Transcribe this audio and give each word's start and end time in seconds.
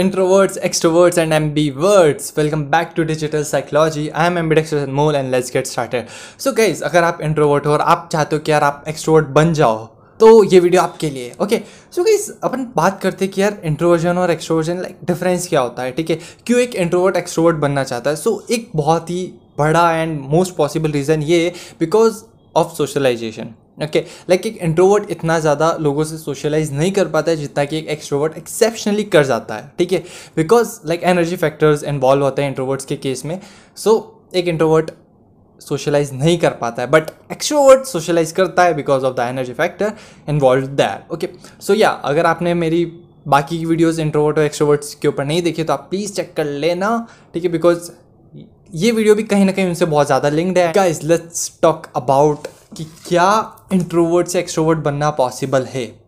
introverts, 0.00 0.56
extroverts, 0.66 1.18
and 1.18 1.34
ambiverts, 1.38 2.34
welcome 2.36 2.62
back 2.70 2.94
to 2.94 3.04
Digital 3.04 3.42
Psychology. 3.44 4.04
I 4.12 4.26
am 4.26 4.38
ambidextrous 4.42 4.86
Mole 4.98 5.16
and 5.18 5.30
let's 5.34 5.50
get 5.56 5.66
started. 5.70 6.06
So 6.44 6.52
guys, 6.60 6.82
अगर 6.82 7.04
आप 7.04 7.18
introvert 7.20 7.66
हो 7.66 7.72
और 7.72 7.80
आप 7.80 8.08
चाहते 8.12 8.36
हो 8.36 8.42
कि 8.42 8.52
यार 8.52 8.64
आप 8.64 8.84
extrovert 8.86 9.26
बन 9.38 9.52
जाओ 9.52 9.86
तो 10.20 10.44
ये 10.44 10.60
वीडियो 10.60 10.82
आपके 10.82 11.10
लिए 11.10 11.32
ओके 11.40 11.58
सो 11.96 12.04
गाइस 12.04 12.38
अपन 12.44 12.64
बात 12.76 13.00
करते 13.02 13.24
हैं 13.24 13.34
कि 13.34 13.42
यार 13.42 13.60
इंट्रोवर्जन 13.64 14.18
और 14.18 14.30
एक्सट्रोवर्जन 14.30 14.76
लाइक 14.76 14.96
डिफरेंस 15.04 15.48
क्या 15.48 15.60
होता 15.60 15.82
है 15.82 15.92
ठीक 15.92 16.10
है? 16.10 16.18
क्यों 16.46 16.60
एक 16.60 16.74
इंट्रोवर्ट 16.74 17.16
एक्सट्रोवर्ट 17.16 17.56
बनना 17.56 17.84
चाहता 17.84 18.10
है? 18.10 18.16
सो 18.16 18.44
so, 18.44 18.52
एक 18.52 18.70
बहुत 18.76 19.10
ही 19.10 19.32
बड़ा 19.58 19.90
एंड 19.92 20.20
मोस्ट 20.20 20.56
पॉसिबल 20.56 20.90
रीज़न 20.90 21.22
ये 21.22 21.52
because 21.80 22.22
of 22.56 22.74
socialization 22.76 23.54
okay 23.82 24.00
like 24.30 24.46
एक 24.46 24.56
इंट्रोवर्ट 24.58 25.10
इतना 25.10 25.38
ज़्यादा 25.40 25.72
लोगों 25.80 26.04
से 26.04 26.18
सोशलाइज 26.18 26.72
नहीं 26.72 26.92
कर 26.92 27.08
पाता 27.08 27.30
है 27.30 27.36
जितना 27.36 27.64
कि 27.64 27.78
एक 27.78 27.88
एक्सट्रोवर्ट 27.88 28.36
एक्सेप्शनली 28.38 29.04
कर 29.04 29.24
जाता 29.24 29.54
है, 29.54 29.70
ठीक 29.78 29.92
है? 29.92 30.02
Because 30.36 30.78
like 30.86 31.02
energy 31.04 31.36
factors 31.36 31.84
involve 31.84 32.24
होते 32.24 32.42
हैं 32.42 32.48
इंट्रोवर्ट्स 32.48 32.84
के 32.84 32.96
केस 32.98 33.24
में 33.24 33.38
सो 33.76 33.94
एक 34.34 34.48
इंट्रोवर्ट 34.48 34.90
सोशलाइज 35.60 36.12
नहीं 36.12 36.38
कर 36.38 36.50
पाता 36.60 36.82
है 36.82 36.90
बट 36.90 37.10
एक्सट्रोवर्ट 37.32 37.84
सोशलाइज 37.86 38.32
करता 38.32 38.64
है 38.64 38.74
because 38.74 39.04
of 39.04 39.14
the 39.16 39.28
energy 39.28 39.52
factor 39.54 39.92
involve 40.28 40.66
that 40.76 41.12
okay 41.12 41.28
so 41.60 41.74
या 41.74 41.88
अगर 41.88 42.26
आपने 42.26 42.54
मेरी 42.56 42.84
बाकी 43.28 43.58
की 43.58 43.64
वीडियोज़ 43.66 44.00
इंट्रोवर्ट 44.00 44.38
और 44.38 44.44
एक्सट्रोवर्ट्स 44.44 44.94
के 44.94 45.08
ऊपर 45.08 45.24
नहीं 45.24 45.42
देखी 45.42 45.64
तो 45.64 45.72
आप 45.72 45.86
प्लीज़ 45.90 46.12
चेक 46.12 46.32
कर 46.36 46.44
लेना, 46.44 47.06
ठीक 47.34 47.44
है? 47.44 47.50
बिकॉज़ 47.50 47.90
ये 48.74 48.90
वीडियो 48.92 49.14
भी 49.14 49.22
कहीं 49.24 49.44
ना 49.44 49.52
कहीं 49.52 49.66
उनसे 49.66 49.84
बहुत 49.86 50.06
ज़्यादा 50.06 50.28
लिंक्ड 50.28 50.58
है। 50.58 50.72
गाइस 50.72 51.02
लेट्स 51.04 51.50
टॉक 51.62 51.86
अबाउट 51.96 52.48
कि 52.76 52.84
क्या 52.84 53.56
इंट्रोवर्ट 53.72 54.28
से 54.28 54.38
एक्सट्रोवर्ट 54.38 54.78
बनना 54.78 55.10
पॉसिबल 55.10 55.64
है? 55.64 56.00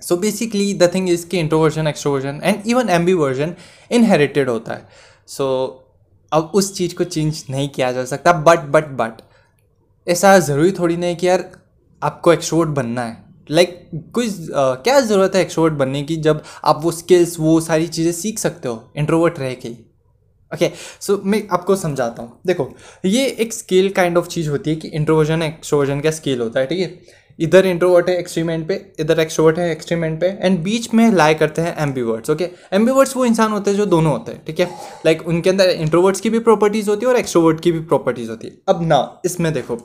So 0.00 0.16
basically 0.16 0.74
the 0.74 0.94
thing 0.94 1.10
is 1.10 1.26
कि 1.26 1.38
introversion 1.38 1.86
extroversion 1.86 2.40
and 2.44 2.62
even 2.66 2.88
ambiversion 2.88 3.54
inherited 3.90 4.48
होता 4.48 4.72
है। 4.72 4.88
सो 5.26 5.66
so, 5.66 5.90
अब 6.32 6.52
उस 6.54 6.74
चीज़ 6.74 6.94
को 6.94 7.04
चेंज 7.04 7.44
नहीं 7.50 7.68
किया 7.68 7.92
जा 7.92 8.04
सकता 8.04 8.32
बट 8.32 8.58
बट 8.58 8.84
बट 8.84 9.12
ऐसा 10.08 10.38
ज़रूरी 10.38 10.72
थोड़ी 10.72 10.96
नहीं 10.96 11.16
कि 11.16 11.28
यार 11.28 11.50
आपको 12.02 12.32
एक्सट्रोवर्ट 12.32 12.70
बनना 12.70 13.02
है। 13.02 13.24
लाइक 13.50 13.90
like, 13.94 14.40
uh, 14.40 14.84
क्या 14.84 15.00
ज़रूरत 15.00 15.34
है 15.34 15.40
एक्सट्रोवर्ट 15.42 15.74
बनने 15.74 16.02
की 16.02 16.16
जब 16.16 16.42
आप 16.64 16.80
वो 16.82 16.90
स्किल्स 16.90 17.40
वो 17.40 17.60
सारी 17.60 17.86
चीज़ें 17.86 18.12
सीख 18.12 18.38
सकते 18.38 18.68
हो 18.68 18.92
इंट्रोवर्ट 18.96 19.38
रह 19.38 19.54
के 19.54 19.89
ओके 20.52 20.70
सो 21.00 21.20
मैं 21.24 21.42
आपको 21.52 21.76
समझाता 21.76 22.22
हूँ। 22.22 22.40
देखो, 22.46 22.68
ये 23.04 23.26
एक 23.40 23.52
स्केल 23.52 23.88
काइंड 23.92 24.18
ऑफ़ 24.18 24.28
चीज़ 24.28 24.50
होती 24.50 24.70
है 24.70 24.76
कि 24.76 24.88
इंट्रोवर्जन 24.90 25.42
एक्सट्रोवर्जन 25.42 26.00
का 26.00 26.10
स्केल 26.10 26.40
होता 26.40 26.60
है, 26.60 26.66
ठीक 26.66 26.80
है? 26.80 27.18
इधर 27.38 27.66
इंट्रोवर्ट 27.66 28.08
है 28.08 28.16
एक्सट्रीम 28.18 28.50
एंड 28.50 28.66
पे, 28.68 28.74
इधर 29.00 29.20
एक्सट्रोवर्ट 29.20 29.58
है 29.58 29.70
एक्सट्रीम 29.72 30.04
एंड 30.04 30.18
पे 30.20 30.26
एंड 30.40 30.58
बीच 30.62 30.92
में 30.94 31.10
लाए 31.12 31.34
करते 31.34 31.62
हैं 31.62 31.76
एम्बीवर्ड्स 31.82 32.30
ओके 32.30 32.48
एम्बीवर्ड्स 32.72 33.16
वो 33.16 33.24
इंसान 33.24 33.52
होते 33.52 33.70
हैं 33.70 33.76
जो 33.78 33.86
दोनों 33.86 34.12
होते 34.12 34.32
हैं, 34.32 34.44
ठीक 34.46 34.60
है? 34.60 34.66
लाइक 35.06 35.26
उनके 35.28 35.50
अंदर 35.50 35.70
इंट्रोवर्ट्स 35.70 36.20
की 36.20 36.30
भी 36.30 36.38
प्रॉपर्टीज़ 36.40 36.90
होती 36.90 37.06
है 37.06 37.12
और 37.12 37.18
एक्सट्रोवर्ट 37.18 37.60
की 37.60 37.72
भी 37.72 37.80
प्रॉपर्टीज़ 37.80 38.30
होती 38.30 38.46
है। 38.46 38.58
अब 38.68 38.82
ना, 38.82 39.20
इसमें 39.24 39.52
देखो 39.52 39.76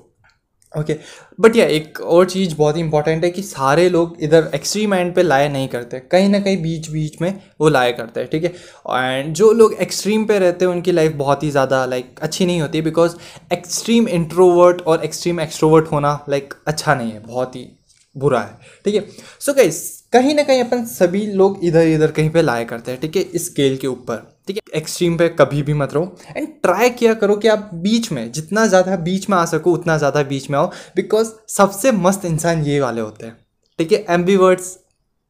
ओके 0.76 0.96
बट 1.40 1.56
या 1.56 1.66
एक 1.68 2.00
और 2.02 2.26
चीज़ 2.30 2.56
बहुत 2.56 2.76
ही 2.76 2.82
इंपॉर्टेंट 2.82 3.24
है 3.24 3.30
कि 3.32 3.42
सारे 3.44 3.88
लोग 3.90 4.18
इधर 4.24 4.50
एक्सट्रीम 4.56 4.94
एंड 4.94 5.14
पे 5.16 5.24
लाया 5.24 5.50
नहीं 5.50 5.68
करते। 5.68 6.00
कहीं 6.02 6.30
ना 6.30 6.40
कहीं 6.40 6.62
बीच 6.64 6.90
बीच 6.90 7.22
में 7.22 7.34
वो 7.62 7.70
लाया 7.70 7.92
करते 7.92 8.20
हैं, 8.20 8.30
ठीक 8.30 8.44
है? 8.44 8.50
एंड 8.92 9.34
जो 9.36 9.52
लोग 9.54 9.74
एक्सट्रीम 9.82 10.26
पे 10.26 10.40
रहते 10.40 10.66
हैं, 10.66 10.72
उनकी 10.72 10.92
लाइफ 10.92 11.14
बहुत 11.16 11.44
ही 11.44 11.52
ज़्यादा 11.52 11.86
लाइक 11.86 12.20
अच्छी 12.22 12.46
नहीं 12.46 12.62
होती 12.62 12.82
बिकॉज़ 12.82 13.16
एक्सट्रीम 13.54 14.08
इंट्रोवर्ट 14.10 14.82
और 14.82 15.04
एक्सट्रीम 15.06 15.40
एक्सट्रोवर्ट 15.42 15.92
होना 15.92 16.20
लाइक 16.30 16.54
अच्छा 16.68 16.96
नहीं 16.96 17.12
है, 17.12 17.20
बहुत 17.20 17.56
ही 17.56 17.68
बुरा 18.16 18.40
है, 18.40 18.58
ठीक 18.86 18.96
है? 18.96 19.08
सो 19.40 19.54
गाइस 19.54 19.84
कहीं 20.14 20.36
ना 20.36 20.44
कहीं 20.44 20.64
अपन 20.64 20.86
सभी 20.88 21.26
लोग 21.34 21.60
इधर 21.64 21.88
इधर 21.88 22.12
कहीं 22.12 22.30
पे 22.30 22.42
लाया 22.42 22.64
करते 22.66 22.92
हैं, 22.92 23.00
ठीक 23.02 23.16
है? 23.16 23.22
इस 23.24 23.46
स्केल 23.46 23.78
के 23.78 23.88
ऊपर। 23.88 24.35
ठीक 24.48 24.58
है 24.58 24.78
एक्सट्रीम 24.78 25.18
पे 25.18 25.28
कभी 25.32 25.62
भी 25.64 25.74
मत 25.74 25.94
रहो। 25.94 26.16
एंड 26.38 26.48
ट्राई 26.64 26.90
किया 26.92 27.14
करो 27.14 27.36
कि 27.36 27.48
आप 27.48 27.70
बीच 27.76 28.12
में, 28.12 28.32
जितना 28.32 28.66
ज़्यादा 28.68 28.96
बीच 28.98 29.30
में 29.30 29.38
आ 29.38 29.44
सको, 29.46 29.72
उतना 29.74 29.98
ज़्यादा 29.98 30.24
बीच 30.26 30.50
में 30.50 30.58
आओ। 30.60 30.68
बिकॉज़ 30.96 31.32
सबसे 31.50 31.92
मस्त 31.94 32.26
इंसान 32.26 32.64
ये 32.66 32.80
वाले 32.80 33.02
होते 33.02 33.26
हैं। 33.26 33.38
ठीक 33.80 33.92
है 33.92 34.06
एम 34.10 34.24
बी 34.26 34.36
वर्ड्स 34.38 34.78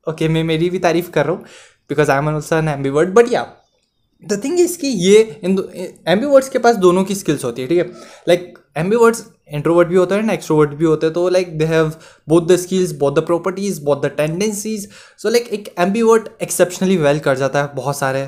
ओके 0.07 0.27
मैं 0.27 0.43
मेरी 0.43 0.69
भी 0.69 0.79
तारीफ़ 0.79 1.09
कर 1.11 1.25
रहा 1.25 1.35
हूँ। 1.35 1.43
Because 1.89 2.11
I 2.11 2.17
am 2.17 2.27
also 2.29 2.55
an 2.55 2.67
ambivert 2.69 3.13
but 3.13 3.31
या 3.31 3.47
द 4.23 4.39
थिंग 4.43 4.59
इज़ 4.59 4.77
कि 4.79 4.87
ये, 4.87 5.17
इन 5.43 6.25
वर्ड्स 6.25 6.49
के 6.49 6.59
पास 6.59 6.75
दोनों 6.77 7.03
की 7.03 7.15
स्किल्स 7.15 7.43
होती 7.45 7.61
है, 7.61 7.67
ठीक 7.67 7.77
है? 7.77 7.91
Like 8.27 8.53
M 8.77 8.89
B 8.89 8.95
words 8.95 9.25
introvert 9.49 9.87
भी 9.87 9.95
होता 9.95 10.15
है 10.15 10.25
ना 10.25 10.33
एक्सट्रोवर्ट 10.33 10.69
भी 10.71 10.85
होते 10.85 11.05
हैं। 11.05 11.13
तो 11.13 11.27
like 11.29 11.57
they 11.57 11.65
have 11.65 11.91
both 12.27 12.47
the 12.47 12.55
skills 12.57 12.91
both 12.99 13.15
the 13.15 13.25
properties 13.25 13.83
both 13.83 14.01
the 14.01 14.11
tendencies 14.17 14.87
so 15.19 15.29
like 15.29 15.47
एक 15.53 15.73
M 15.79 15.91
B 15.93 16.01
word 16.01 16.29
exceptionally 16.41 16.97
well 16.97 17.19
कर 17.19 17.37
जाता 17.37 17.61
है 17.61 17.75
बहुत 17.75 17.97
सारे 17.97 18.27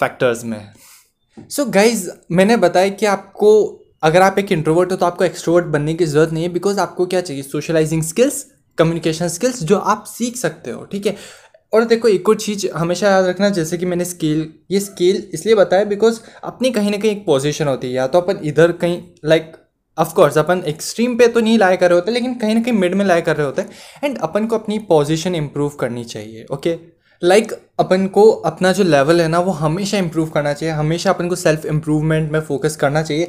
फैक्टर्स 0.00 0.44
में 0.44 0.60
सो 1.38 1.62
so 1.62 1.68
गाइज़ 1.74 2.08
मैंने 2.32 2.56
बताया 2.56 2.88
कि 2.90 3.06
आपको, 3.06 3.50
अगर 4.02 4.22
आप 4.22 4.38
एक 4.38 4.52
इंट्रोवर्ट 4.52 4.90
हो 4.92 4.96
तो 4.96 5.06
आपको 5.06 5.24
एक्सट्रोवर्ट 5.24 5.66
बनने 5.66 5.94
की 5.94 6.04
ज़रूरत 6.06 6.32
नहीं 6.32 6.44
है 6.44 6.48
बिकॉज़ 6.52 6.80
आपको 6.80 7.06
क्या 7.06 7.20
चाहिए? 7.20 7.42
सोशलाइजिंग 7.42 8.02
स्किल्स 8.02 8.44
कम्युनिकेशन 8.78 9.28
स्किल्स 9.28 9.62
जो 9.62 9.78
आप 9.78 10.04
सीख 10.08 10.36
सकते 10.36 10.70
हो, 10.70 10.84
ठीक 10.84 11.06
है? 11.06 11.16
और 11.72 11.84
देखो, 11.84 12.08
एक 12.08 12.28
और 12.28 12.36
चीज़ 12.36 12.66
हमेशा 12.68 13.08
याद 13.08 13.24
रखना, 13.24 13.48
जैसे 13.50 13.78
कि 13.78 13.86
मैंने 13.86 14.04
स्केल 14.04 14.48
ये 14.70 14.80
स्केल 14.80 15.22
इसलिए 15.34 15.54
बताया 15.54 15.84
बिकॉज़ 15.84 16.20
अपनी 16.44 16.70
कहीं 16.70 16.90
ना 16.90 16.96
कहीं 16.96 17.10
एक 17.10 17.24
पोजीशन 17.26 17.68
होती 17.68 17.86
है। 17.86 17.92
या 17.92 18.06
तो 18.06 18.20
अपन 18.20 18.40
इधर 18.44 18.72
कहीं 18.74 19.02
लाइक 19.24 19.52
ऑफकोर्स 19.98 20.38
अपन 20.38 20.62
एक्सट्रीम 20.66 21.16
पे 21.18 21.26
तो 21.28 21.40
नहीं 21.40 21.58
लाया 21.58 21.76
कर 21.76 21.90
रहे 21.90 21.98
होते, 21.98 22.12
लेकिन 22.12 22.34
कहीं 22.34 22.54
ना 22.54 22.62
कहीं 22.62 22.74
मिड 22.74 22.94
में 22.94 23.04
लाया 23.04 23.20
कर 23.20 23.36
रहे 23.36 23.46
होते 23.46 23.62
हैं। 23.62 23.70
एंड 24.04 24.18
अपन 24.18 24.46
को 24.46 24.58
अपनी 24.58 24.78
पोजीशन 24.88 25.34
इंप्रूव 25.34 25.76
करनी 25.80 26.04
चाहिए 26.04 26.44
ओके 26.52 26.78
लाइक 27.22 27.44
like, 27.44 27.58
अपन 27.78 28.06
को 28.08 28.30
अपना 28.30 28.72
जो 28.72 28.84
लेवल 28.84 29.20
है 29.20 29.28
ना 29.28 29.38
वो 29.40 29.52
हमेशा 29.54 29.98
इम्प्रूव 29.98 30.28
करना 30.30 30.52
चाहिए। 30.52 30.74
हमेशा 30.74 31.10
अपन 31.10 31.28
को 31.28 31.36
सेल्फ 31.36 31.64
इम्प्रूवमेंट 31.66 32.30
में 32.32 32.40
फोकस 32.40 32.76
करना 32.76 33.02
चाहिए। 33.02 33.28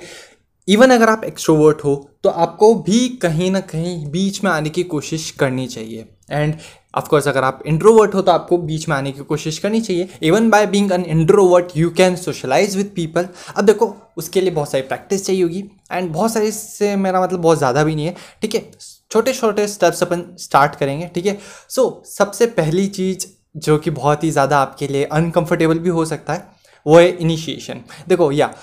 इवन 0.67 0.91
अगर 0.91 1.09
आप 1.09 1.23
एक्सट्रोवर्ट 1.23 1.83
हो 1.83 1.95
तो 2.23 2.29
आपको 2.29 2.73
भी 2.77 3.07
कहीं 3.21 3.49
ना 3.51 3.59
कहीं 3.61 4.05
बीच 4.11 4.43
में 4.43 4.51
आने 4.51 4.69
की 4.69 4.83
कोशिश 4.85 5.29
करनी 5.39 5.67
चाहिए। 5.67 6.05
एंड 6.31 6.55
ऑफकोर्स 6.95 7.27
अगर 7.27 7.43
आप 7.43 7.61
इंट्रोवर्ट 7.65 8.13
हो 8.13 8.21
तो 8.21 8.31
आपको 8.31 8.57
बीच 8.59 8.87
में 8.89 8.95
आने 8.95 9.11
की 9.11 9.23
कोशिश 9.23 9.57
करनी 9.59 9.81
चाहिए। 9.81 10.07
Even 10.23 10.49
by 10.49 10.65
being 10.67 10.91
an 10.91 11.05
introvert 11.07 11.75
you 11.77 11.89
can 11.91 12.15
socialize 12.17 12.75
with 12.77 12.91
people 12.95 13.27
अब 13.57 13.65
देखो 13.65 13.95
उसके 14.17 14.41
लिए 14.41 14.51
बहुत 14.51 14.71
सारी 14.71 14.83
प्रैक्टिस 14.83 15.25
चाहिए 15.25 15.43
होगी। 15.43 15.63
एंड 15.91 16.11
बहुत 16.11 16.33
सारे 16.33 16.51
से 16.51 16.95
मेरा 16.97 17.21
मतलब 17.21 17.39
बहुत 17.39 17.57
ज़्यादा 17.57 17.83
भी 17.83 17.95
नहीं 17.95 18.05
है। 18.05 18.15
ठीक 18.41 18.55
है 18.55 18.69
छोटे 19.11 19.33
छोटे 19.33 19.67
स्टेप्स 19.67 20.03
अपन 20.03 20.25
स्टार्ट 20.39 20.75
करेंगे। 20.75 21.09
ठीक 21.15 21.25
है 21.25 21.37
सो 21.69 22.03
सबसे 22.07 22.45
पहली 22.53 22.87
चीज़ 22.89 23.27
जो 23.55 23.77
कि 23.77 23.89
बहुत 23.91 24.23
ही 24.23 24.31
ज़्यादा 24.31 24.57
आपके 24.57 24.87
लिए 24.87 25.03
अनकंफर्टेबल 25.03 25.79
भी 25.79 25.89
हो 25.89 26.05
सकता 26.05 26.33
है, 26.33 26.47
वो 26.85 26.97
है 26.97 27.09
इनिशिएशन 27.09 27.81
देखो, 28.09 28.31
या, 28.31 28.53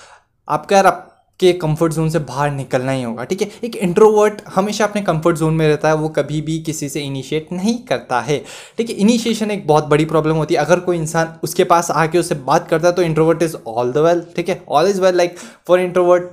आपका 0.47 0.75
यार 0.75 0.85
आप 0.85 1.05
के 1.39 1.51
कंफर्ट 1.53 1.93
जोन 1.93 2.09
से 2.09 2.19
बाहर 2.19 2.51
निकलना 2.51 2.91
ही 2.91 3.03
होगा, 3.03 3.23
ठीक 3.23 3.41
है? 3.41 3.49
एक 3.63 3.75
इंट्रोवर्ट 3.75 4.41
हमेशा 4.55 4.85
अपने 4.85 5.01
कंफर्ट 5.01 5.37
जोन 5.37 5.53
में 5.53 5.67
रहता 5.67 5.89
है, 5.89 5.95
वो 5.95 6.09
कभी 6.09 6.41
भी 6.41 6.57
किसी 6.59 6.89
से 6.89 7.01
इनिशिएट 7.01 7.51
नहीं 7.51 7.77
करता 7.83 8.19
है, 8.21 8.37
ठीक 8.77 8.89
है? 8.89 8.95
इनिशिएशन 8.95 9.51
एक 9.51 9.65
बहुत 9.67 9.85
बड़ी 9.87 10.05
प्रॉब्लम 10.05 10.35
होती 10.35 10.53
है। 10.53 10.59
अगर 10.61 10.79
कोई 10.79 10.97
इंसान 10.97 11.33
उसके 11.43 11.63
पास 11.63 11.91
आके 11.91 12.19
उससे 12.19 12.35
बात 12.47 12.67
करता 12.67 12.87
है 12.87 12.93
तो 12.93 13.01
introvert 13.01 13.43
is 13.43 13.55
all 13.67 13.91
the 13.91 13.97
well 13.97 14.25
ठीक 14.35 14.49
है? 14.49 14.61
All 14.69 14.89
is 14.89 15.01
well 15.01 15.15
like 15.17 15.37
for 15.67 15.79
introvert 15.79 16.23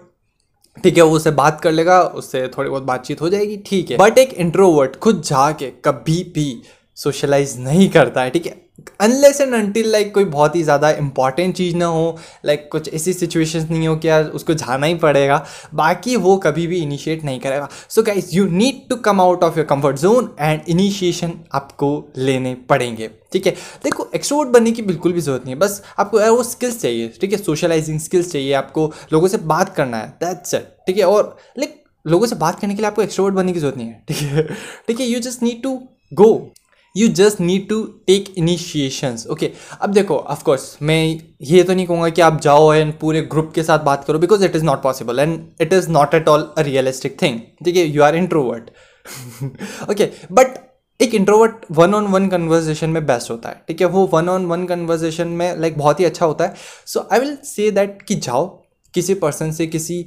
ठीक 0.77 0.97
है, 0.97 1.03
वो 1.03 1.17
उससे 1.17 1.31
बात 1.33 1.61
कर 1.61 1.73
लेगा, 1.73 2.01
उससे 2.03 2.47
थोड़ी 2.49 2.71
बहुत 2.71 2.83
बातचीत 2.83 3.21
हो 3.21 3.29
जाएगी, 3.29 3.57
ठीक 3.67 3.91
है? 3.91 3.97
बट 3.99 4.19
एक 4.19 4.33
इंट्रोवर्ट 4.35 4.97
खुद 4.97 5.23
जाके 5.23 5.71
कभी 5.85 6.23
भी 6.35 6.51
सोशलाइज 6.97 7.59
नहीं 7.59 7.89
करता 7.91 8.23
है 8.23 8.31
ठीक 8.31 8.47
है? 8.47 8.55
अनलेस 9.01 9.41
एंड 9.41 9.55
अनटिल 9.55 9.91
लाइक 9.93 10.13
कोई 10.15 10.25
बहुत 10.25 10.57
ही 10.57 10.63
ज़्यादा 10.63 10.91
इंपॉर्टेंट 10.91 11.55
चीज़ 11.57 11.77
ना 11.77 11.87
हो 11.87 12.19
लाइक 12.47 12.59
like, 12.59 12.71
कुछ 12.73 12.95
ऐसी 12.95 13.13
सिचुएशंस 13.13 13.69
नहीं 13.71 13.89
हो 13.89 13.97
कि 13.97 14.09
यार 14.09 14.25
उसको 14.31 14.55
जाना 14.55 14.87
ही 14.87 14.95
पड़ेगा 14.95 15.45
बाकी 15.75 16.17
वो 16.17 16.37
कभी 16.37 16.67
भी 16.67 16.79
इनिशिएट 16.79 17.25
नहीं 17.25 17.41
करेगा। 17.41 17.69
So 17.89 18.03
guys 18.03 18.35
you 18.37 18.47
need 18.49 18.89
to 18.89 18.97
come 18.97 19.21
out 19.21 19.45
of 19.45 19.57
your 19.59 19.67
comfort 19.67 19.99
zone 19.99 20.31
and 20.41 20.61
initiation 20.69 21.33
आपको 21.55 21.89
लेने 22.19 22.55
पड़ेंगे 22.69 23.11
ठीक 23.33 23.47
है? 23.47 23.53
देखो 23.85 24.09
एक्सट्रोवर्ट 24.15 24.49
बनने 24.49 24.73
की 24.73 24.83
बिल्कुल 24.83 25.13
भी 25.13 25.21
ज़रूरत 25.21 25.45
नहीं 25.45 25.55
है 25.55 25.61
बस 25.61 25.83
आपको 25.99 26.21
वो 26.37 26.43
स्किल्स 26.43 26.81
चाहिए 26.81 27.09
ठीक 27.21 27.33
है? 27.33 27.39
सोशलाइजिंग 27.39 28.01
स्किल्स 28.01 28.33
चाहिए 28.33 28.53
आपको 28.55 28.93
लोगों 29.13 29.29
से 29.29 29.39
बात 29.47 29.75
करना 29.77 29.97
है 29.97 30.09
दैट्स 30.25 30.55
इट 30.55 30.77
ठीक 30.87 30.99
है? 30.99 31.05
और 31.05 31.37
लाइक 31.59 31.83
लोगों 32.05 32.27
से 32.27 32.37
बात 32.37 32.61
करने 32.61 32.75
के 32.75 32.83
लिए 32.83 32.91
आपको 32.91 33.03
एक्सट्रोवर्ट 33.03 33.35
बनने 33.35 33.53
की 33.53 33.59
ज़रूरत 33.59 33.77
नहीं 33.77 33.89
है 33.89 34.03
ठीक 34.09 34.17
है? 34.17 34.43
ठीक 34.89 35.01
है 35.01 35.07
you 35.07 35.21
just 35.21 35.43
need 35.43 35.63
to 35.63 35.81
go 36.15 36.31
you 36.97 37.09
just 37.15 37.41
need 37.41 37.69
to 37.69 37.83
take 38.07 38.33
initiations 38.39 39.27
okay 39.31 39.51
अब 39.81 39.93
देखो 39.93 40.17
ऑफकोर्स 40.35 40.77
मैं 40.83 40.99
ये 41.43 41.63
तो 41.63 41.75
नहीं 41.75 41.87
कहूँगा 41.87 42.09
कि 42.09 42.21
आप 42.21 42.41
जाओ 42.41 42.73
एंड 42.75 42.93
पूरे 42.99 43.23
ग्रुप 43.33 43.53
के 43.55 43.63
साथ 43.63 43.85
बात 43.85 44.05
करो 44.05 44.19
because 44.19 44.45
it 44.45 44.57
is 44.57 44.65
not 44.65 44.83
possible 44.83 45.21
and 45.21 45.41
it 45.61 45.73
is 45.73 45.91
not 45.91 46.15
at 46.15 46.29
all 46.29 46.53
a 46.59 46.63
realistic 46.63 47.21
thing 47.23 47.41
ठीक 47.65 47.77
है 47.77 47.87
you 47.87 48.03
are 48.03 48.17
introvert 48.17 48.71
okay 49.91 50.11
but 50.33 50.59
एक 51.01 51.15
introvert 51.15 51.65
one 51.71 51.95
on 51.95 52.07
one 52.07 52.29
conversation 52.29 52.91
में 52.91 53.05
बेस्ट 53.07 53.31
होता 53.31 53.49
है. 53.49 53.63
ठीक 53.69 53.81
है 53.81 53.87
वो 53.87 54.05
वन 54.13 54.29
ऑन 54.29 54.47
वन 54.47 54.65
कन्वर्जेशन 54.67 55.29
में 55.29 55.47
लाइक 55.47 55.63
like, 55.63 55.79
बहुत 55.79 56.01
ही 56.01 56.05
अच्छा 56.05 56.27
होता 56.27 56.45
है. 56.45 56.55
सो 56.87 57.09
आई 57.13 57.19
विल 57.21 57.37
से 57.45 57.71
दैट 57.71 58.01
कि 58.03 58.15
जाओ 58.15 58.47
किसी 58.95 59.15
पर्सन 59.15 59.51
से 59.53 59.67
किसी 59.67 60.05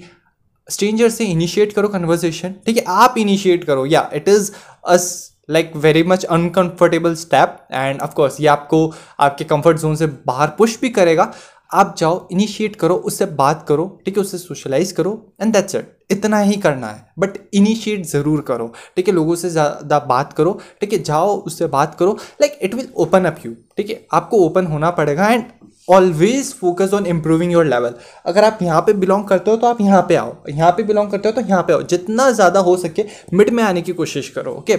स्ट्रेंजर 0.70 1.10
से 1.10 1.26
इनिशिएट 1.26 1.74
करो 1.74 1.88
कन्वर्जेशन 1.88 2.56
ठीक 2.66 2.78
है 2.78 2.84
आप 2.88 3.18
इनिशिएट 3.18 3.64
करो. 3.64 3.86
या 3.86 4.10
it 4.14 4.30
is 4.30 4.52
as 4.88 5.29
like 5.50 5.76
very 5.78 6.04
much 6.04 6.26
uncomfortable 6.26 7.16
step 7.18 7.58
and 7.72 8.02
of course 8.02 8.40
ये 8.42 8.48
आपको 8.48 8.92
आपके 9.20 9.44
कंफर्ट 9.46 9.78
जोन 9.78 9.96
से 9.96 10.08
बाहर 10.28 10.48
पुश 10.58 10.80
भी 10.82 10.90
करेगा। 10.92 11.32
आप 11.72 11.94
जाओ 11.98 12.28
इनिशिएट 12.32 12.76
करो, 12.76 12.96
उससे 12.96 13.26
बात 13.26 13.66
करो, 13.68 13.86
ठीक 14.06 14.18
है, 14.18 14.22
उससे 14.22 14.38
सोशलाइज 14.38 14.92
करो 14.92 15.12
एंड 15.42 15.54
दैट्स 15.54 15.76
इट 15.76 15.96
इतना 16.12 16.40
ही 16.40 16.56
करना 16.58 16.88
है। 16.88 17.06
बट 17.20 17.38
इनिशिएट 17.54 18.06
ज़रूर 18.06 18.42
करो। 18.42 18.72
ठीक 18.96 19.08
है, 19.08 19.14
लोगों 19.14 19.36
से 19.36 19.50
ज़्यादा 19.50 20.00
बात 20.10 20.34
करो। 20.34 20.60
ठीक 20.82 20.94
है, 20.94 21.00
जाओ, 21.04 21.36
उससे 21.38 21.68
बात 21.68 21.96
करो। 21.96 22.18
Like 22.42 22.58
it 22.62 22.74
will 22.76 22.88
open 22.98 23.26
up 23.26 23.38
you 23.46 23.54
ठीक 23.78 23.90
है, 23.90 24.06
आपको 24.14 24.38
ओपन 24.46 24.66
होना 24.68 24.90
पड़ेगा। 24.92 25.30
And 25.30 25.44
always 25.88 26.54
focus 26.54 26.94
on 26.94 27.06
improving 27.08 27.52
your 27.52 27.66
level 27.66 27.94
अगर 28.26 28.44
आप 28.44 28.60
यहाँ 28.62 28.82
पे 28.82 28.94
बिलोंग 28.96 29.26
करते 29.28 29.52
हो 29.52 29.58
तो 29.58 29.68
आप 29.68 29.82
यहाँ 29.82 30.02
पे 30.10 30.16
आओ। 30.16 30.36
यहाँ 30.50 30.72
पे 30.72 30.84
बिलोंग 30.84 31.12
करते 31.12 31.30
हो 31.30 31.36
तो 31.36 31.42
यहाँ 31.42 31.62
पे 31.64 31.74
आओ। 31.74 31.82
जितना 31.84 32.30
ज़्यादा 32.32 32.60
हो 32.62 32.76
सके 32.78 33.06
मिड 33.34 33.50
में 33.50 33.64
आने 33.64 33.82
की 33.82 33.94
कोशिश 33.94 34.30
करो। 34.30 34.52
Okay 34.54 34.78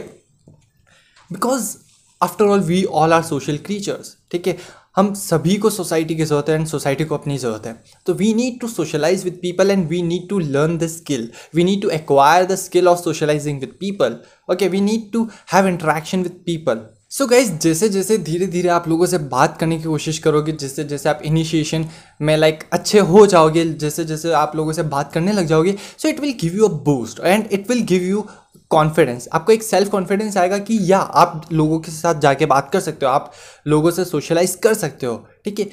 because 1.30 1.74
after 2.20 2.44
all 2.44 2.60
we 2.60 2.82
all 2.84 3.12
are 3.12 3.22
social 3.22 3.56
creatures 3.56 4.16
ठीक 4.32 4.46
है 4.46 4.56
हम 4.96 5.12
सभी 5.14 5.56
को 5.56 5.70
सोसाइटी 5.70 6.14
की 6.14 6.24
ज़रूरत 6.24 6.48
है 6.48 6.54
एंड 6.54 6.66
सोसाइटी 6.66 7.04
को 7.04 7.14
अपनी 7.14 7.36
ज़रूरत 7.38 7.66
है। 7.66 7.74
तो 8.06 8.14
we 8.14 8.32
need 8.34 8.58
to 8.60 8.68
socialize 8.68 9.24
with 9.24 9.38
people 9.42 9.70
and 9.70 9.86
we 9.88 10.02
need 10.02 10.28
to 10.28 10.38
learn 10.38 10.76
the 10.78 10.86
skill 10.88 11.28
we 11.54 11.64
need 11.64 11.82
to 11.82 11.90
acquire 11.90 12.46
the 12.46 12.54
skill 12.56 12.88
of 12.88 12.98
socializing 12.98 13.60
with 13.60 13.76
people 13.80 14.16
okay 14.52 14.68
we 14.68 14.80
need 14.80 15.10
to 15.12 15.28
have 15.52 15.68
interaction 15.68 16.22
with 16.22 16.42
people 16.46 16.80
so 17.12 17.26
guys 17.26 17.52
जैसे 17.52 17.88
जैसे 17.88 18.16
धीरे 18.18 18.46
धीरे 18.46 18.68
आप 18.68 18.88
लोगों 18.88 19.06
से 19.06 19.18
बात 19.30 19.56
करने 19.58 19.76
की 19.78 19.84
कोशिश 19.84 20.18
करोगे 20.18 20.52
जैसे 20.52 20.84
जैसे 20.84 21.08
आप 21.08 21.20
इनिशिएशन 21.24 21.86
में 22.20 22.36
लाइक 22.36 22.58
like, 22.58 22.68
अच्छे 22.72 22.98
हो 22.98 23.26
जाओगे 23.26 23.64
जैसे 23.74 24.04
जैसे 24.04 24.32
आप 24.32 24.52
लोगों 24.56 24.72
से 24.72 24.82
बात 24.92 25.12
करने 25.12 25.32
लग 25.32 25.46
जाओगे 25.46 25.76
so 25.98 26.08
it 26.08 26.20
will 26.20 26.34
give 26.40 26.56
you 26.56 26.68
a 26.68 26.72
boost 26.84 27.20
and 27.20 27.48
it 27.52 27.70
will 27.70 27.82
give 27.84 28.02
you 28.02 28.26
confidence 28.70 29.28
आपको 29.32 29.52
एक 29.52 29.62
सेल्फ 29.62 29.88
कॉन्फिडेंस 29.90 30.36
आएगा 30.36 30.58
कि 30.58 30.78
या 30.82 30.98
आप 30.98 31.42
लोगों 31.52 31.78
के 31.80 31.92
साथ 31.92 32.20
जाके 32.20 32.46
बात 32.46 32.70
कर 32.72 32.80
सकते 32.80 33.06
हो 33.06 33.12
आप 33.12 33.32
लोगों 33.66 33.90
से 33.90 34.04
सोशलाइज 34.04 34.54
कर 34.62 34.74
सकते 34.74 35.06
हो 35.06 35.24
ठीक 35.44 35.60
है? 35.60 35.66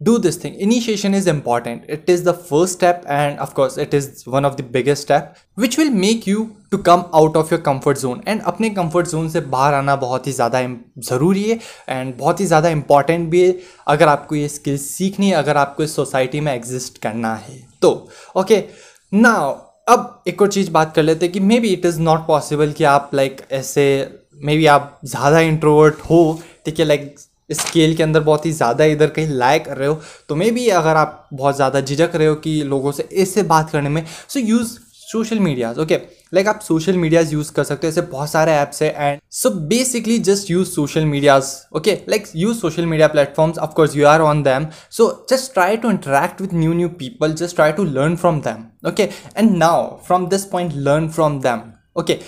Do 0.00 0.16
this 0.18 0.42
thing 0.44 0.54
initiation 0.56 1.14
is 1.14 1.28
important 1.30 1.86
it 1.90 2.10
is 2.10 2.24
the 2.24 2.32
first 2.32 2.74
step 2.74 3.02
and 3.06 3.38
of course 3.38 3.78
it 3.78 3.94
is 3.94 4.08
one 4.28 4.44
of 4.44 4.54
the 4.54 4.64
biggest 4.72 5.02
step 5.02 5.34
which 5.58 5.78
will 5.78 5.90
make 5.90 6.28
you 6.28 6.48
to 6.70 6.78
come 6.78 7.04
out 7.14 7.36
of 7.36 7.54
your 7.54 7.60
comfort 7.62 7.98
zone 7.98 8.22
and 8.28 8.42
अपने 8.42 8.70
comfort 8.70 9.08
zone 9.08 9.28
से 9.28 9.40
बाहर 9.54 9.74
आना 9.74 9.96
बहुत 9.96 10.26
ही 10.26 10.32
ज़्यादा 10.32 10.62
ज़रूरी 10.98 11.42
है 11.50 11.58
and 11.88 12.16
बहुत 12.18 12.40
ही 12.40 12.46
ज़्यादा 12.46 12.68
इंपॉर्टेंट 12.68 13.28
भी 13.30 13.46
है 13.46 13.58
अगर 13.88 14.08
आपको 14.08 14.34
ये 14.34 14.48
स्किल्स 14.48 14.88
सीखनी 14.88 15.30
है 15.30 15.36
अगर 15.36 15.56
आपको 15.56 15.82
इस 15.82 15.96
सोसाइटी 15.96 16.40
में 16.40 16.52
एग्जिस्ट 16.54 16.98
करना 16.98 17.34
है। 17.34 17.62
तो 17.82 17.90
ओके 18.36 18.54
okay, 18.54 18.66
नाउ 19.12 19.69
अब 19.86 20.22
एक 20.28 20.42
और 20.42 20.48
चीज़ 20.48 20.70
बात 20.70 20.94
कर 20.94 21.02
लेते 21.02 21.26
हैं 21.26 21.32
कि 21.32 21.40
maybe 21.60 21.68
it 21.68 21.86
is 21.86 22.00
not 22.00 22.26
possible 22.26 22.72
कि 22.72 22.84
आप 22.84 23.10
लाइक 23.14 23.36
like, 23.36 23.52
ऐसे 23.52 24.20
मे 24.44 24.56
बी 24.56 24.66
आप 24.66 25.00
ज़्यादा 25.04 25.40
इंट्रोवर्ट 25.40 26.00
हो 26.10 26.40
ठीक 26.66 26.78
है 26.80 26.84
लाइक 26.84 27.14
स्केल 27.50 27.94
के 27.96 28.02
अंदर 28.02 28.20
बहुत 28.20 28.46
ही 28.46 28.52
ज़्यादा 28.52 28.84
इधर 28.86 29.10
कहीं 29.10 29.28
लाए 29.28 29.58
कर 29.58 29.76
रहे 29.76 29.88
हो 29.88 30.00
तो 30.28 30.34
मे 30.34 30.50
बी 30.50 30.68
अगर 30.74 30.96
आप 30.96 31.28
बहुत 31.32 31.56
ज़्यादा 31.56 31.80
झिझक 31.80 32.14
रहे 32.14 32.26
हो 32.26 32.34
कि 32.36 32.62
लोगों 32.64 32.92
से 32.92 33.08
इससे 33.14 33.42
बात 33.44 33.70
करने 33.70 33.88
में 33.88 34.04
so 34.28 34.40
use 34.40 34.78
social 35.12 35.38
medias 35.40 35.78
okay 35.78 35.96
like 36.34 36.48
आप 36.48 36.60
सोशल 36.60 36.96
मीडियाज 36.96 37.32
यूज़ 37.32 37.52
कर 37.52 37.64
सकते 37.64 37.86
हो, 37.86 37.90
ऐसे 37.90 38.00
बहुत 38.02 38.30
सारे 38.30 38.52
ऐप्स 38.52 38.82
है 38.82 38.92
and 38.98 39.20
so 39.32 39.50
basically 39.68 40.18
just 40.28 40.50
use 40.50 40.68
social 40.70 41.04
medias 41.06 41.52
okay 41.76 41.94
like 42.08 42.26
use 42.36 42.58
social 42.58 42.86
media 42.86 43.08
platforms 43.08 43.58
of course 43.58 43.96
you 43.96 44.06
are 44.06 44.20
on 44.22 44.42
them 44.42 44.66
so 44.90 45.08
just 45.30 45.52
try 45.54 45.76
to 45.76 45.90
interact 45.90 46.40
with 46.40 46.54
new 46.54 46.72
new 46.72 46.88
people 46.98 47.32
just 47.34 47.56
try 47.56 47.72
to 47.72 47.84
learn 47.86 48.16
from 48.16 48.40
them 48.40 48.64
okay 48.88 49.08
and 49.36 49.56
now 49.56 49.88
from 50.06 50.26
this 50.28 50.44
point 50.46 50.72
learn 50.88 51.08
from 51.08 51.40
them 51.40 51.62
okay 52.00 52.18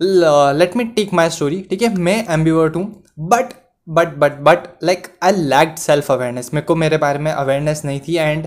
let 0.00 0.76
me 0.76 0.84
take 0.96 1.12
my 1.14 1.30
story 1.30 1.60
ठीक 1.70 1.82
है? 1.82 1.94
मैं 1.94 2.26
ambivert 2.28 2.76
हूँ 2.76 2.84
but 3.30 3.52
but 3.88 4.14
but 4.18 4.40
but 4.42 4.68
like 4.84 5.06
I 5.22 5.32
lacked 5.32 5.78
self 5.78 6.10
awareness 6.12 6.50
मेरे 6.54 6.64
को 6.66 6.74
मेरे 6.76 6.96
बारे 6.98 7.18
में 7.18 7.30
awareness 7.32 7.82
नहीं 7.84 8.00
थी 8.00 8.16
एंड 8.16 8.46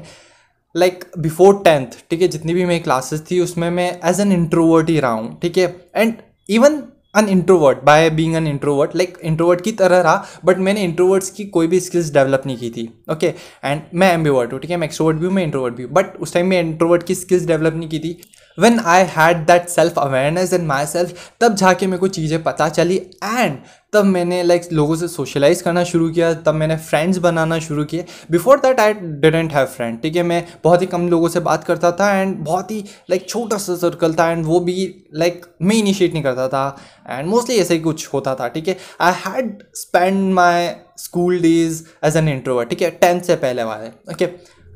लाइक 0.76 1.04
बिफोर 1.20 1.62
टेंथ 1.66 1.88
ठीक 2.10 2.22
है, 2.22 2.28
जितनी 2.28 2.54
भी 2.54 2.66
मेरी 2.66 2.80
क्लासेस 2.80 3.24
थी, 3.32 3.40
उसमें 3.40 3.70
मैं 3.72 3.92
एज 4.06 4.20
एन 4.20 4.32
इंट्रोवर्ट 4.32 4.90
ही 4.90 5.00
रहा 5.00 5.12
हूँ, 5.12 5.40
ठीक 5.42 5.58
है? 5.58 5.76
And 5.96 6.14
even 6.50 6.82
an 7.16 7.28
introvert 7.30 7.84
by 7.86 8.10
being 8.10 8.36
an 8.36 8.48
introvert 8.48 8.96
like 8.96 9.18
introvert 9.24 9.62
की 9.62 9.72
तरह 9.72 10.00
रहा 10.02 10.26
बट 10.46 10.58
मैंने 10.58 10.84
इंट्रोवर्ट्स 10.84 11.30
की 11.30 11.46
कोई 11.48 11.68
भी 11.68 11.80
स्किल्स 11.80 12.12
डेवलप 12.14 12.44
नहीं 12.46 12.58
की 12.58 12.70
थी 12.70 12.88
ओके 13.12 13.28
okay? 13.28 13.40
एंड 13.64 13.82
मैं 13.94 14.12
एम्बीवर्ट 14.14 14.54
हूँ, 14.54 14.60
ठीक 14.60 14.72
है? 14.72 14.78
मैं 14.78 14.88
एक्सट्रोवर्ट 14.88 15.18
भी 15.18 15.26
हूँ, 15.26 15.34
मैं 15.34 15.44
इंट्रोवर्ट 15.44 15.76
भी 15.76 15.84
हूँ 15.84 15.92
बट 15.94 16.16
उस 16.18 16.34
टाइम 16.34 16.48
मैं 16.48 16.60
इंट्रोवर्ट 16.62 17.04
की 17.04 17.16
स्किल्स 17.16 17.46
डेवलप 17.48 17.76
नहीं 17.76 17.90
की 17.90 18.00
थी। 18.00 18.18
When 18.58 18.80
I 18.80 19.04
had 19.10 19.46
that 19.48 19.68
self 19.70 20.00
awareness 20.00 20.54
in 20.54 20.66
myself 20.86 21.30
तब 21.42 21.56
जाके 21.56 21.88
मेरे 21.88 22.00
को 22.00 22.08
चीज़ें 22.10 22.42
पता 22.44 22.70
चली 22.70 22.98
एंड 23.24 23.58
तब 23.94 24.06
मैंने 24.06 24.42
लाइक 24.44 24.68
लोगों 24.74 24.96
से 24.96 25.08
सोशलाइज 25.08 25.62
करना 25.62 25.84
शुरू 25.84 26.10
किया 26.10 26.34
तब 26.44 26.56
मैंने 26.56 26.78
फ्रेंड्स 26.80 27.18
बनाना 27.18 27.60
शुरू 27.60 27.84
किए। 27.86 28.06
Before 28.32 28.60
that 28.60 28.80
I 28.80 28.94
didn't 28.94 29.54
have 29.54 29.66
friend 29.66 30.02
ठीक 30.02 30.16
है? 30.16 30.24
मैं 30.24 30.46
बहुत 30.64 30.82
ही 30.82 30.88
कम 30.88 31.08
लोगों 31.10 31.30
से 31.30 31.40
बात 31.40 31.64
करता 31.64 31.92
था 31.92 32.12
एंड 32.14 32.38
बहुत 32.46 32.72
ही 32.72 32.84
लाइक 33.10 33.28
छोटा 33.30 33.58
सा 33.58 33.76
सर्कल 33.76 34.14
था 34.14 34.30
एंड 34.32 34.46
वो 34.46 34.60
भी 34.60 34.88
लाइक 35.16 35.46
मैं 35.62 35.76
इनिशिएट 35.76 36.14
नहीं 36.14 36.24
करता 36.24 36.48
था। 36.48 36.66
एंड 37.10 37.28
मोस्टली 37.28 37.58
ऐसे 37.58 37.74
ही 37.74 37.80
कुछ 37.80 38.08
होता 38.14 38.36
था 38.36 38.48
ठीक 38.48 38.68
है? 38.68 38.78
I 39.02 39.14
had 39.26 39.58
spend 39.76 40.34
my 40.34 40.70
school 40.98 41.40
days 41.42 41.84
as 42.06 42.18
an 42.18 42.30
introvert 42.30 42.66
ठीक 42.66 42.82
है? 42.82 42.90
टेंथ 42.92 43.22
से 43.22 43.36
पहले 43.36 43.64
वाले 43.64 43.88
okay 44.14 44.26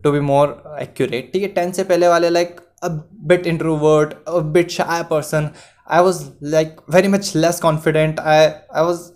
to 0.04 0.12
be 0.12 0.20
more 0.22 0.78
accurate 0.82 1.30
ठीक 1.34 1.42
है? 1.44 1.50
टेंथ 1.50 1.74
से 1.74 1.84
पहले 1.84 2.08
वाले 2.08 2.30
like 2.30 2.50
like, 2.50 2.66
a 2.82 2.90
bit 2.90 3.46
introvert, 3.46 4.18
a 4.28 4.42
bit 4.42 4.72
shy 4.72 5.04
person. 5.04 5.54
I 5.88 6.02
was 6.02 6.32
like 6.42 6.80
very 6.88 7.08
much 7.08 7.36
less 7.36 7.60
confident. 7.60 8.20
I 8.20 8.56
I 8.74 8.82
was 8.82 9.14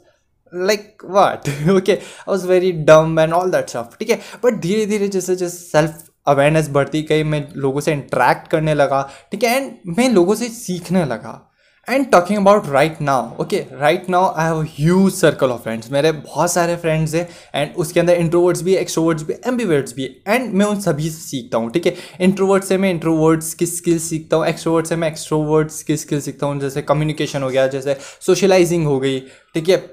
like 0.54 1.02
what 1.04 1.48
okay 1.68 2.02
I 2.28 2.32
was 2.32 2.46
very 2.46 2.72
dumb 2.72 3.18
and 3.18 3.34
all 3.34 3.50
that 3.52 3.70
stuff 3.70 3.98
ठीक 4.00 4.10
है 4.10 4.20
dheere 4.44 4.88
धीरे 4.88 5.08
जैसे 5.08 5.36
जैसे 5.36 5.58
self 5.58 6.10
awareness 6.28 6.70
बढ़ती 6.70 7.02
गई 7.12 7.24
मैं 7.24 7.48
लोगों 7.56 7.82
से 7.82 7.92
इंटरेक्ट 7.94 8.48
करने 8.48 8.74
लगा 8.74 9.02
ठीक 9.32 9.44
है 9.44 9.56
एंड 9.62 9.96
मैं 9.98 10.10
लोगों 10.10 10.36
से 10.36 10.50
सीखने 10.50 11.06
लगा 11.06 11.40
and 11.88 12.06
talking 12.12 12.40
about 12.40 12.68
right 12.70 13.02
now 13.02 13.42
okay 13.42 13.58
right 13.74 14.10
now 14.10 14.34
I 14.38 14.46
have 14.46 14.62
huge 14.70 15.14
circle 15.14 15.50
of 15.52 15.62
friends 15.62 15.92
मेरे 15.92 16.12
बहुत 16.12 16.52
सारे 16.52 16.76
फ्रेंड्स 16.76 17.14
हैं 17.16 17.28
एंड 17.56 17.76
उसके 17.76 18.00
अंदर 18.00 18.14
इंट्रोवर्ड्स 18.16 18.62
भी 18.64 18.76
एक्सट्रोवर्ड्स 18.76 19.24
भी 19.24 19.34
एम 19.34 19.52
एम्बीवर्ड्स 19.52 19.94
भी 19.96 20.04
एंड 20.28 20.54
मैं 20.54 20.66
उन 20.66 20.80
सभी 20.82 21.10
से 21.10 21.22
सीखता 21.22 21.58
हूँ, 21.58 21.72
ठीक 21.72 21.86
है? 21.86 21.96
इंट्रोवर्ड 22.22 22.64
से 22.64 22.78
मैं 22.78 22.90
इंट्रोवर्ड्स 22.92 23.54
की 23.54 23.66
स्किल्स 23.66 24.04
सीखता 24.10 24.38
हूँ? 24.38 24.46
एक्सट्रोवर्ड 24.48 24.88
से 24.88 24.96
मैं 24.96 25.08
एक्सट्रोवर्ड्स 25.08 25.82
की 25.84 25.98
स्किल्स 25.98 26.26
सीखता 26.26 26.48
हूँ? 26.48 26.60
जैसे 26.60 26.82
कम्युनिकेशन 26.84 27.44
हो 27.44 27.50
गया, 27.50 27.68
जैसे 27.68 27.98
सोशलाइजिंग 28.22 28.86
हो 28.88 29.00
गई, 29.00 29.20
ठीक 29.56 29.70
है? 29.70 29.84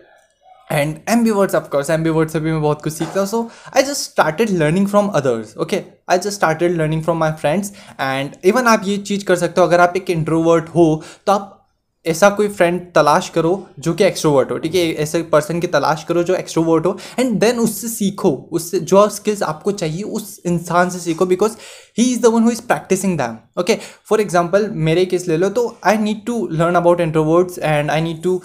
And 0.71 0.97
ambiverts 1.31 1.55
of course 1.55 1.91
ambiverts 1.91 2.33
से 2.33 2.41
भी 2.41 2.51
मैं 2.53 2.63
बहुत 2.63 2.83
कुछ 2.83 2.93
सीखता 2.93 3.21
हूँ। 3.21 3.29
So 3.29 3.49
I 3.77 3.83
just 3.83 4.11
started 4.11 4.51
learning 4.53 4.89
from 4.89 5.09
others 5.11 5.57
okay 5.57 5.83
I 6.11 6.19
just 6.19 6.35
started 6.35 6.77
learning 6.77 7.03
from 7.05 7.19
my 7.19 7.31
friends 7.41 7.73
and 8.01 8.35
even 8.45 8.67
आप 8.69 8.83
ये 8.87 8.97
चीज़ 8.99 9.25
कर 9.25 9.37
सकते 9.37 9.61
हो, 9.61 9.67
अगर 9.67 9.81
आप 9.81 9.97
एक 9.97 10.11
इंट्रोवर्ट 10.11 10.69
हो 10.75 11.03
तो 11.27 11.33
आप 11.33 11.55
ऐसा 12.09 12.29
कोई 12.31 12.49
फ्रेंड 12.51 12.81
तलाश 12.95 13.29
करो 13.29 13.53
जो 13.79 13.93
कि 13.95 14.05
एक्सट्रोवर्ट 14.05 14.51
हो, 14.51 14.59
ठीक 14.59 14.75
है? 14.75 14.83
ऐसे 14.95 15.23
पर्सन 15.33 15.61
की 15.61 15.67
तलाश 15.69 16.05
करो 16.05 16.23
जो 16.23 16.35
एक्सट्रोवर्ट 16.35 16.87
हो 16.87 16.97
एंड 17.19 17.33
देन 17.41 17.59
उससे 17.59 17.89
सीखो, 17.89 18.31
उससे 18.53 18.81
जो 18.83 19.09
स्किल्स 19.11 19.43
आपको 19.43 19.73
चाहिए, 19.73 20.03
उस 20.03 20.41
इंसान 20.47 20.91
से 20.91 20.99
सीखो 20.99 21.27
because 21.27 21.57
he 21.99 22.11
is 22.13 22.21
the 22.23 22.27
one 22.27 22.43
who 22.43 22.51
is 22.51 22.63
practicing 22.63 23.19
them 23.19 23.37
okay 23.61 23.79
for 24.09 24.21
example 24.21 24.69
मेरे 24.89 25.05
केस 25.07 25.29
ले 25.29 25.37
लो 25.37 25.49
तो 25.51 25.67
I 25.85 25.99
need 25.99 26.25
to 26.27 26.47
learn 26.53 26.75
about 26.75 27.01
introverts 27.01 27.59
and 27.59 27.91
I 27.91 28.01
need 28.01 28.23
to 28.23 28.41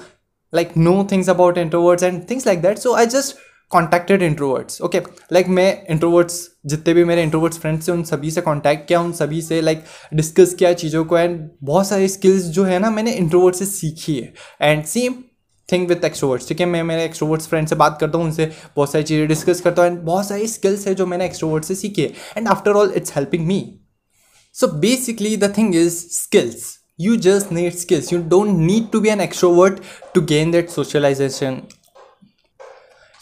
like 0.54 0.78
know 0.78 1.04
things 1.12 1.30
about 1.30 1.58
introverts 1.58 2.04
and 2.04 2.22
things 2.30 2.48
like 2.48 2.62
that 2.62 2.78
so 2.78 2.94
I 2.94 3.06
just 3.06 3.36
contacted 3.72 4.22
introverts 4.22 4.82
okay 4.82 5.00
like 5.34 5.48
मैं 5.48 5.86
introverts 5.90 6.36
जितने 6.66 6.94
भी 6.94 7.04
मेरे 7.04 7.24
introverts 7.24 7.58
friends 7.60 7.90
हैं 7.90 7.96
उन 7.96 8.04
सभी 8.04 8.32
से 8.32 8.42
कॉन्टैक्ट 8.42 8.88
किया 8.88 9.00
उन 9.02 9.12
सभी 9.12 9.42
से 9.42 9.62
लाइक 9.62 9.78
like, 9.78 10.14
डिस्कस 10.14 10.54
किया 10.54 10.74
चीज़ों 10.74 11.04
को 11.06 11.18
एंड 11.18 11.40
बहुत 11.64 11.88
सारी 11.88 12.08
स्किल्स 12.08 12.44
जो 12.58 12.64
है 12.64 12.80
ना 12.80 12.90
मैंने 12.90 13.14
इंट्रोवर्ट 13.14 13.56
से 13.56 13.66
सीखी 13.66 14.16
है. 14.16 14.34
And 14.62 14.84
same 14.86 15.16
thing 15.70 15.88
with 15.88 16.06
extroverts 16.06 16.48
ठीक 16.50 16.60
है 16.60 16.66
मैं 16.66 16.84
मेरे 16.84 17.06
एक्सट्रोवर्ट्स 17.06 17.48
फ्रेंड 17.48 17.68
से 17.68 17.76
बात 17.76 17.98
करता 18.02 18.18
हूँ 18.18 18.26
उनसे 18.26 18.52
बहुत 18.76 18.92
सारी 18.92 19.04
चीज़ें 19.04 19.28
डिस्कस 19.28 19.62
करता 19.62 19.84
हूँ 19.84 19.92
एंड 19.92 20.00
बहुत 20.06 20.28
सारी 20.28 20.48
स्किल्स 20.48 20.88
है 20.88 20.96
जो 20.96 21.06
मैंने 21.06 21.26
एक्सट्रोवर्ट 21.26 21.64
से 21.64 21.76
सीखी 21.76 22.02
है. 22.02 22.14
And 22.38 22.48
after 22.48 22.72
all 22.72 22.94
it's 22.96 23.16
helping 23.16 23.46
me 23.48 23.60
so 24.56 24.68
basically 24.80 25.36
the 25.38 25.54
thing 25.58 25.76
is 25.76 26.00
skills 26.12 26.72
you 27.00 27.14
just 27.18 27.52
need 27.52 27.78
skills. 27.78 28.10
You 28.12 28.18
don't 28.32 28.60
need 28.66 28.92
to 28.92 29.00
be 29.02 29.10
an 29.10 29.22
extrovert 29.24 29.80
to 30.16 30.22
gain 30.32 30.52
that 30.52 30.70
socialization. 30.74 31.56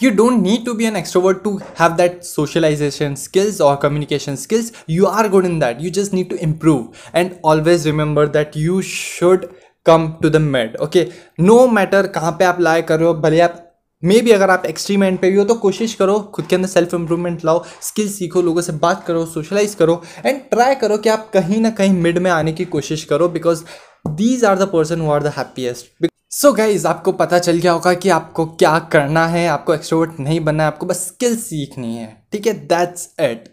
You 0.04 0.12
don't 0.12 0.42
need 0.44 0.66
to 0.66 0.74
be 0.74 0.86
an 0.86 0.96
extrovert 0.96 1.44
to 1.44 1.60
have 1.80 1.96
that 1.96 2.24
socialization 2.24 3.16
skills 3.16 3.62
और 3.62 3.80
communication 3.84 4.36
skills 4.36 4.72
you 4.90 5.06
are 5.06 5.30
good 5.30 5.46
in 5.46 5.60
that 5.60 5.82
you 5.82 5.90
just 5.92 6.14
need 6.14 6.30
to 6.30 6.36
improve 6.36 6.94
and 7.16 7.32
always 7.46 7.86
remember 7.86 8.28
that 8.28 8.58
you 8.58 8.82
should 8.82 9.46
come 9.86 10.08
to 10.22 10.30
the 10.30 10.36
made 10.36 10.78
okay 10.78 11.08
no 11.40 11.68
matter 11.68 12.08
कहाँ 12.08 12.32
पर 12.32 12.46
आप 12.46 12.60
लाए 12.62 12.82
करो 12.82 12.98
रहे 12.98 13.08
हो, 13.08 13.14
भले 13.14 13.40
आप 13.42 13.68
मे 14.04 14.20
भी 14.22 14.32
अगर 14.32 14.50
आप 14.50 14.64
एक्सट्रीम 14.66 15.04
एंड 15.04 15.18
पे 15.20 15.30
भी 15.32 15.38
हो 15.38 15.44
तो 15.46 15.56
कोशिश 15.56 15.94
करो, 15.94 16.20
खुद 16.36 16.46
के 16.46 16.56
अंदर 16.56 16.68
सेल्फ 16.68 16.94
इंप्रूवमेंट 16.94 17.46
लाओ 17.46 17.64
स्किल 17.82 18.10
सीखो, 18.12 18.42
लोगों 18.42 18.62
से 18.62 18.72
बात 18.72 19.04
करो 19.08 19.26
सोशलाइज 19.26 19.76
करो 19.76 20.02
एंड 20.26 20.42
ट्राई 20.52 20.76
करो 20.76 20.98
कि 20.98 21.10
आप 21.10 21.30
कहीं 21.34 21.62
ना 21.62 21.70
कहीं 21.70 21.94
मिड 22.02 22.18
में 22.18 22.32
आने 22.32 22.54
की 22.54 22.66
कोशिश 22.66 23.04
करो 23.04 23.28
because 23.30 23.64
these 24.08 24.46
are 24.46 24.58
the 24.60 24.70
person 24.74 25.02
who 25.02 25.12
are 25.12 25.24
the 25.24 25.34
happiest 25.38 26.11
so 26.32 26.48
so 26.48 26.58
guys 26.58 26.86
आपको 26.88 27.12
पता 27.12 27.38
चल 27.40 27.58
गया 27.58 27.72
होगा 27.72 27.94
कि 27.94 28.10
आपको 28.10 28.46
क्या 28.46 28.78
करना 28.92 29.26
है, 29.28 29.48
आपको 29.48 29.74
एक्सट्रोवर्ट 29.74 30.20
नहीं 30.20 30.40
बनना 30.40 30.64
है, 30.64 30.68
आपको 30.68 30.86
बस 30.86 30.98
स्किल 31.08 31.36
सीखनी 31.38 31.96
है, 31.96 32.06
ठीक 32.32 32.46
है? 32.48 32.54
That's 32.68 33.10
it 33.22 33.50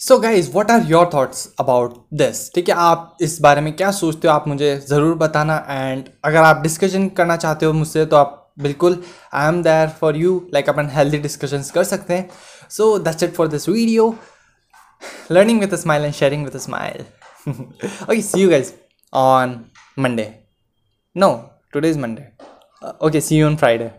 so 0.00 0.18
guys 0.18 0.50
what 0.52 0.70
are 0.70 0.84
your 0.86 1.08
thoughts 1.14 1.48
about 1.60 1.94
this 2.14 2.52
ठीक 2.54 2.68
है, 2.68 2.74
आप 2.74 3.16
इस 3.22 3.40
बारे 3.40 3.60
में 3.60 3.72
क्या 3.76 3.90
सोचते 3.90 4.28
हो, 4.28 4.34
आप 4.34 4.48
मुझे 4.48 4.76
ज़रूर 4.88 5.14
बताना। 5.18 5.56
एंड 5.68 6.08
अगर 6.24 6.38
आप 6.38 6.60
डिस्कशन 6.62 7.08
करना 7.16 7.36
चाहते 7.36 7.66
हो 7.66 7.72
मुझसे 7.72 8.04
तो 8.06 8.16
आप 8.16 8.36
बिल्कुल 8.60 9.02
I 9.34 9.48
am 9.48 9.62
there 9.62 9.88
for 10.00 10.16
you 10.16 10.36
like 10.54 10.68
upon 10.68 10.88
healthy 10.92 11.18
discussions 11.18 11.70
कर 11.70 11.84
सकते 11.84 12.14
हैं। 12.14 12.28
So 12.70 12.98
that's 12.98 13.22
it 13.22 13.34
for 13.34 13.48
this 13.48 13.68
video 13.68 14.14
learning 15.32 15.60
with 15.60 15.72
a 15.72 15.76
smile 15.76 16.04
and 16.04 16.14
sharing 16.14 16.44
with 16.44 16.54
a 16.54 16.58
smile 16.60 17.04
okay 17.48 18.20
see 18.22 18.42
you 18.42 18.50
guys 18.50 18.72
on 19.12 19.60
Monday 19.98 20.34
no. 21.16 21.30
Today 21.72 21.88
is 21.88 21.96
monday. 21.96 22.28
Uh, 22.82 22.92
okay 23.00 23.20
see 23.20 23.36
you 23.36 23.46
on 23.46 23.56
friday 23.56 23.92